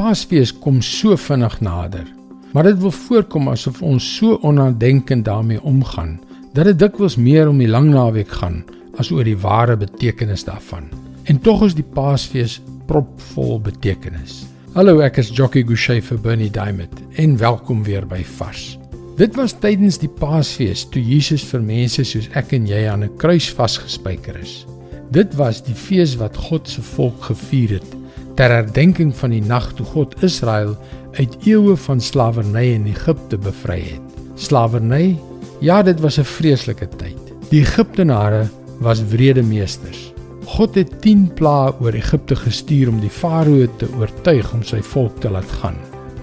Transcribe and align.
Paasfees 0.00 0.48
kom 0.64 0.78
so 0.80 1.12
vinnig 1.20 1.58
nader, 1.60 2.06
maar 2.54 2.64
dit 2.64 2.78
wil 2.80 2.92
voorkom 2.94 3.50
asof 3.52 3.82
ons 3.84 4.06
so 4.16 4.38
onnadenkend 4.48 5.26
daarmee 5.26 5.60
omgaan 5.60 6.14
dat 6.54 6.70
dit 6.70 6.78
dikwels 6.80 7.18
meer 7.20 7.50
om 7.50 7.60
die 7.60 7.68
lang 7.68 7.90
naweek 7.92 8.32
gaan 8.38 8.62
as 8.96 9.10
oor 9.12 9.28
die 9.28 9.36
ware 9.42 9.76
betekenis 9.76 10.46
daarvan. 10.48 10.88
En 11.28 11.42
tog 11.44 11.66
is 11.68 11.76
die 11.76 11.84
Paasfees 11.84 12.56
propvol 12.88 13.60
betekenis. 13.60 14.46
Hallo, 14.72 15.02
ek 15.04 15.20
is 15.20 15.34
Jockey 15.36 15.66
Gouchee 15.68 16.00
vir 16.00 16.24
Bernie 16.24 16.48
Diamond 16.48 17.04
en 17.20 17.36
welkom 17.36 17.84
weer 17.84 18.08
by 18.08 18.24
Vars. 18.38 18.78
Dit 19.20 19.36
was 19.36 19.52
tydens 19.52 20.00
die 20.00 20.08
Paasfees 20.08 20.88
toe 20.88 21.04
Jesus 21.04 21.44
vir 21.52 21.60
mense 21.60 22.08
soos 22.08 22.32
ek 22.40 22.56
en 22.56 22.64
jy 22.64 22.86
aan 22.88 23.04
'n 23.04 23.16
kruis 23.20 23.52
vasgespijker 23.52 24.40
is. 24.40 24.64
Dit 25.12 25.36
was 25.36 25.60
die 25.60 25.76
fees 25.76 26.16
wat 26.16 26.40
God 26.48 26.68
se 26.68 26.80
volk 26.80 27.20
gevier 27.28 27.82
het 27.82 27.99
ter 28.40 28.54
herdenking 28.54 29.10
van 29.12 29.34
die 29.34 29.42
nag 29.44 29.66
toe 29.76 29.84
God 29.92 30.14
Israel 30.24 30.70
uit 31.18 31.34
eeue 31.44 31.74
van 31.76 31.98
slawerny 32.00 32.70
in 32.72 32.86
Egipte 32.88 33.36
bevry 33.36 33.82
het. 33.84 34.14
Slawerny? 34.40 35.18
Ja, 35.60 35.82
dit 35.82 36.00
was 36.00 36.16
'n 36.16 36.24
vreeslike 36.24 36.88
tyd. 36.96 37.20
Die 37.50 37.60
Egiptenare 37.60 38.48
was 38.78 39.04
wrede 39.12 39.42
meesters. 39.42 40.12
God 40.46 40.74
het 40.74 41.00
10 41.02 41.30
plaae 41.34 41.74
oor 41.80 41.92
Egipte 41.92 42.36
gestuur 42.36 42.88
om 42.88 43.00
die 43.00 43.10
farao 43.10 43.66
te 43.76 43.86
oortuig 43.98 44.52
om 44.52 44.62
sy 44.62 44.80
volk 44.82 45.20
te 45.20 45.30
laat 45.30 45.52
gaan. 45.60 45.76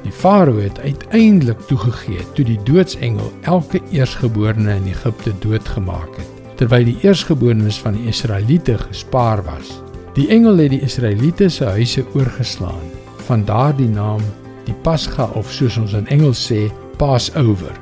Die 0.04 0.12
farao 0.12 0.58
het 0.58 0.80
uiteindelik 0.80 1.60
toegegee 1.60 2.26
toe 2.34 2.46
die 2.46 2.60
doodsengel 2.64 3.32
elke 3.42 3.82
eersgeborene 3.92 4.76
in 4.76 4.88
Egipte 4.88 5.34
doodgemaak 5.40 6.18
het, 6.18 6.32
terwyl 6.56 6.84
die 6.84 6.98
eersgeborenes 7.02 7.78
van 7.78 7.94
die 7.94 8.08
Israeliete 8.08 8.78
gespaar 8.78 9.44
was. 9.44 9.87
Die 10.18 10.32
engel 10.34 10.58
het 10.58 10.72
die 10.74 10.82
Israeliete 10.82 11.46
se 11.54 11.68
huise 11.78 12.02
oorgeslaan. 12.18 12.86
Van 13.28 13.44
daardie 13.46 13.90
naam 13.90 14.24
die 14.66 14.74
Pasga 14.82 15.28
of 15.38 15.52
soos 15.54 15.78
ons 15.78 15.94
in 15.94 16.08
Engels 16.10 16.42
sê, 16.42 16.72
Passover. 16.98 17.76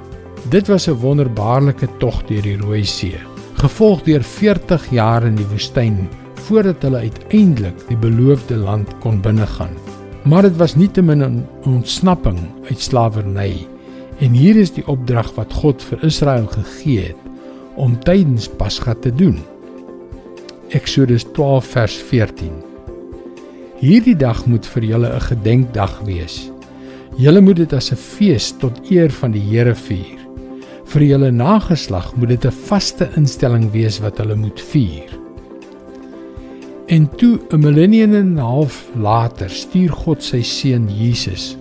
Dit 0.51 0.67
was 0.67 0.89
'n 0.89 0.99
wonderbaarlike 0.99 1.87
tog 1.99 2.23
deur 2.27 2.41
die 2.41 2.57
Rooi 2.57 2.83
See, 2.83 3.15
gevolg 3.53 4.03
deur 4.03 4.23
40 4.23 4.91
jaar 4.91 5.23
in 5.23 5.35
die 5.35 5.47
woestyn 5.47 6.09
voordat 6.33 6.81
hulle 6.81 6.97
uiteindelik 6.97 7.87
die 7.87 7.97
beloofde 7.97 8.55
land 8.55 8.99
kon 8.99 9.21
binnegaan. 9.21 9.73
Maar 10.23 10.41
dit 10.41 10.57
was 10.57 10.75
nietemin 10.75 11.23
'n 11.23 11.47
ontsnapping 11.63 12.39
uit 12.69 12.79
slawerny. 12.79 13.67
En 14.19 14.31
hier 14.31 14.55
is 14.55 14.71
die 14.71 14.87
opdrag 14.87 15.35
wat 15.35 15.53
God 15.53 15.83
vir 15.83 16.03
Israel 16.03 16.47
gegee 16.47 17.01
het 17.01 17.21
om 17.75 17.99
tydens 17.99 18.47
Pasga 18.47 18.93
te 18.93 19.15
doen. 19.15 19.39
Eksodus 20.75 21.23
12 21.31 21.67
vers 21.71 21.93
14. 22.09 22.55
Hierdie 23.79 24.15
dag 24.19 24.41
moet 24.49 24.65
vir 24.73 24.83
julle 24.83 25.09
'n 25.15 25.23
gedenkdag 25.23 26.01
wees. 26.03 26.51
Julle 27.15 27.41
moet 27.41 27.55
dit 27.55 27.73
as 27.73 27.91
'n 27.91 27.95
fees 27.95 28.51
tot 28.59 28.91
eer 28.91 29.09
van 29.09 29.31
die 29.31 29.39
Here 29.39 29.75
vier. 29.75 30.19
Vir 30.85 31.01
julle 31.01 31.31
nageslag 31.31 32.15
moet 32.15 32.29
dit 32.29 32.45
'n 32.45 32.51
vaste 32.51 33.07
instelling 33.15 33.71
wees 33.71 34.01
wat 34.01 34.17
hulle 34.17 34.35
moet 34.35 34.59
vier. 34.59 35.07
En 36.87 37.07
toe 37.15 37.39
'n 37.51 37.59
millennium 37.59 38.13
en 38.13 38.35
'n 38.35 38.37
half 38.37 38.89
later 38.95 39.49
stuur 39.49 39.91
God 39.91 40.23
sy 40.23 40.41
seun 40.41 40.89
Jesus 40.89 41.57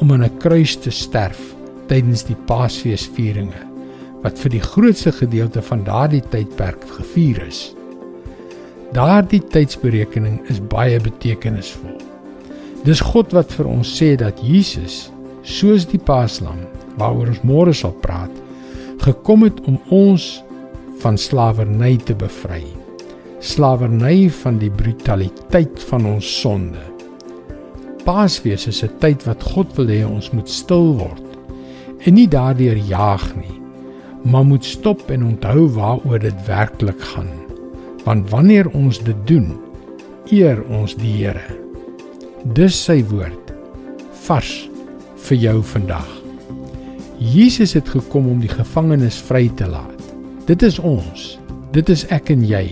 om 0.00 0.12
aan 0.12 0.24
'n 0.24 0.38
kruis 0.38 0.76
te 0.76 0.90
sterf 0.90 1.54
tydens 1.86 2.24
die 2.24 2.40
Paasfeesvieringe 2.46 3.62
wat 4.22 4.38
vir 4.38 4.50
die 4.50 4.64
grootste 4.72 5.12
gedeelte 5.12 5.62
van 5.62 5.84
daardie 5.84 6.22
tydperk 6.30 6.84
gevier 6.88 7.46
is. 7.46 7.74
Daardie 8.94 9.40
tydsberekening 9.50 10.36
is 10.52 10.60
baie 10.70 11.00
betekenisvol. 11.02 11.96
Dis 12.86 13.00
God 13.02 13.32
wat 13.34 13.50
vir 13.56 13.66
ons 13.66 13.90
sê 13.90 14.12
dat 14.20 14.38
Jesus, 14.38 15.08
soos 15.42 15.82
die 15.90 15.98
Paaslam 15.98 16.60
waaroor 17.00 17.32
ons 17.32 17.40
môre 17.42 17.74
sal 17.74 17.96
praat, 18.04 18.30
gekom 19.02 19.42
het 19.48 19.58
om 19.66 19.80
ons 19.90 20.28
van 21.02 21.18
slawerny 21.18 21.96
te 22.06 22.14
bevry. 22.14 22.62
Slawerny 23.42 24.28
van 24.44 24.62
die 24.62 24.70
brutaliteit 24.70 25.82
van 25.90 26.06
ons 26.14 26.30
sonde. 26.38 26.86
Paasfees 28.06 28.68
is 28.70 28.84
'n 28.84 28.94
tyd 29.02 29.26
wat 29.26 29.42
God 29.42 29.74
wil 29.76 29.90
hê 29.90 30.04
ons 30.06 30.30
moet 30.30 30.48
stil 30.48 30.94
word 31.02 31.26
en 32.06 32.14
nie 32.14 32.28
daardeur 32.28 32.76
jaag 32.76 33.26
nie, 33.34 33.58
maar 34.22 34.44
moet 34.44 34.64
stop 34.64 35.10
en 35.10 35.24
onthou 35.24 35.66
waaroor 35.66 36.18
dit 36.18 36.46
werklik 36.46 37.00
gaan 37.00 37.43
want 38.04 38.30
wanneer 38.30 38.68
ons 38.76 39.00
dit 39.04 39.26
doen, 39.28 39.52
eer 40.32 40.60
ons 40.68 40.94
die 41.00 41.12
Here. 41.18 41.58
Dis 42.56 42.76
sy 42.76 43.00
woord 43.08 43.52
vars 44.26 44.52
vir 45.28 45.40
jou 45.40 45.58
vandag. 45.72 46.08
Jesus 47.18 47.72
het 47.76 47.88
gekom 47.88 48.28
om 48.28 48.40
die 48.42 48.52
gevangenes 48.52 49.20
vry 49.28 49.46
te 49.56 49.68
laat. 49.68 50.00
Dit 50.48 50.64
is 50.66 50.78
ons. 50.78 51.34
Dit 51.72 51.88
is 51.88 52.04
ek 52.12 52.30
en 52.34 52.44
jy. 52.44 52.66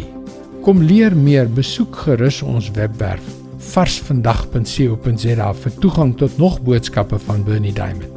Kom 0.63 0.83
leer 0.85 1.17
meer, 1.17 1.49
besoek 1.49 2.05
gerus 2.05 2.43
ons 2.45 2.69
webwerf 2.77 3.39
varsvandag.co.za 3.73 5.49
vir 5.63 5.77
toegang 5.81 6.13
tot 6.19 6.39
nog 6.39 6.61
boodskappe 6.67 7.19
van 7.29 7.45
Bernie 7.47 7.73
Diamond. 7.73 8.11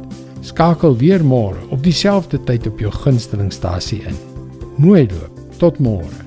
Skakel 0.46 0.98
weer 1.00 1.24
môre 1.24 1.62
op 1.74 1.82
dieselfde 1.86 2.42
tyd 2.46 2.66
op 2.70 2.82
jou 2.82 2.92
gunstelingstasie 2.92 4.02
in. 4.06 4.20
Mooi 4.76 5.06
loop. 5.08 5.42
Tot 5.56 5.80
môre. 5.80 6.25